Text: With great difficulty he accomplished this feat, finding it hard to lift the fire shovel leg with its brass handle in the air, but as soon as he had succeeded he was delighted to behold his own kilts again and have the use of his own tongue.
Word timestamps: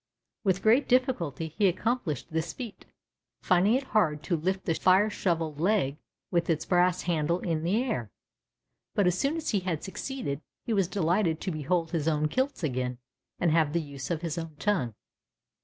With 0.43 0.63
great 0.63 0.87
difficulty 0.89 1.53
he 1.55 1.67
accomplished 1.67 2.31
this 2.31 2.53
feat, 2.53 2.87
finding 3.43 3.75
it 3.75 3.83
hard 3.83 4.23
to 4.23 4.35
lift 4.35 4.65
the 4.65 4.73
fire 4.73 5.11
shovel 5.11 5.53
leg 5.53 5.97
with 6.31 6.49
its 6.49 6.65
brass 6.65 7.03
handle 7.03 7.39
in 7.41 7.61
the 7.61 7.83
air, 7.83 8.09
but 8.95 9.05
as 9.05 9.15
soon 9.15 9.37
as 9.37 9.51
he 9.51 9.59
had 9.59 9.83
succeeded 9.83 10.41
he 10.65 10.73
was 10.73 10.87
delighted 10.87 11.39
to 11.41 11.51
behold 11.51 11.91
his 11.91 12.07
own 12.07 12.29
kilts 12.29 12.63
again 12.63 12.97
and 13.39 13.51
have 13.51 13.73
the 13.73 13.79
use 13.79 14.09
of 14.09 14.23
his 14.23 14.39
own 14.39 14.55
tongue. 14.55 14.95